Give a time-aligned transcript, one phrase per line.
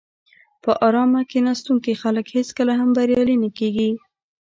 [0.63, 3.89] په آرامه کیناستونکي خلک هېڅکله هم بریالي نه کېږي.